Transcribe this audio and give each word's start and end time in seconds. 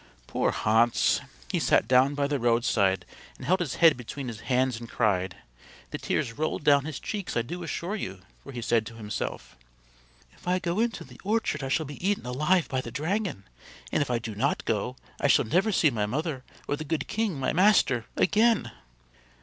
Poor 0.25 0.49
Hans! 0.49 1.21
He 1.51 1.59
sat 1.59 1.87
down 1.87 2.15
by 2.15 2.25
the 2.25 2.39
roadside 2.39 3.05
and 3.37 3.45
held 3.45 3.59
his 3.59 3.75
head 3.75 3.95
between 3.95 4.29
his 4.29 4.39
hands 4.39 4.79
and 4.79 4.89
cried 4.89 5.35
the 5.91 5.99
tears 5.99 6.33
rolled 6.39 6.63
down 6.63 6.85
his 6.85 6.99
cheeks 6.99 7.37
I 7.37 7.43
do 7.43 7.61
assure 7.61 7.95
you 7.95 8.21
for 8.41 8.51
he 8.51 8.63
said 8.63 8.87
to 8.87 8.95
himself: 8.95 9.55
"If 10.33 10.47
I 10.47 10.57
go 10.57 10.79
into 10.79 11.03
the 11.03 11.21
orchard 11.23 11.63
I 11.63 11.69
shall 11.69 11.85
be 11.85 12.03
eaten 12.03 12.25
alive 12.25 12.67
by 12.67 12.81
the 12.81 12.89
dragon, 12.89 13.43
and 13.91 14.01
if 14.01 14.09
I 14.09 14.17
do 14.17 14.33
not 14.33 14.65
go 14.65 14.95
I 15.19 15.27
shall 15.27 15.45
never 15.45 15.71
see 15.71 15.91
my 15.91 16.07
mother 16.07 16.43
or 16.67 16.75
the 16.75 16.83
good 16.83 17.07
king, 17.07 17.39
my 17.39 17.53
master, 17.53 18.05
again." 18.15 18.71